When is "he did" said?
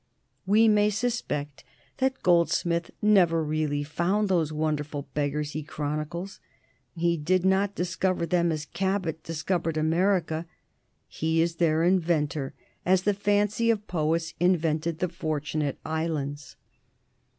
6.95-7.45